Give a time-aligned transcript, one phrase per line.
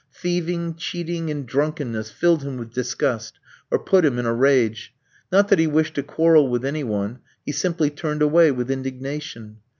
[0.11, 3.37] Thieving, cheating, and drunkenness filled him with disgust,
[3.69, 4.95] or put him in a rage
[5.31, 9.57] not that he wished to quarrel with any one; he simply turned away with indignation.